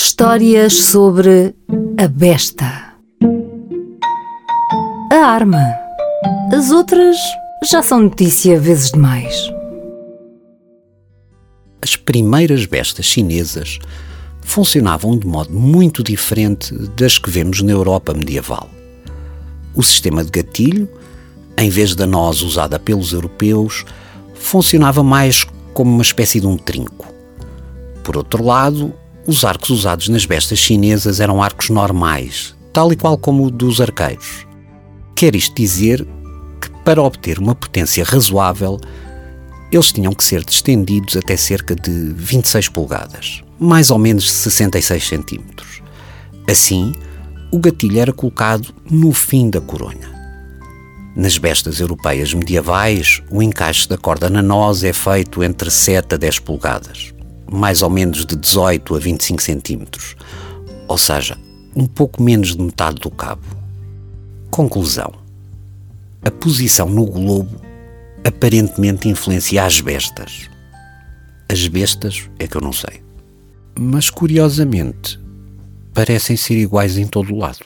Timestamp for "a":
1.98-2.06, 5.12-5.16, 56.14-56.16, 58.94-58.98, 66.22-66.30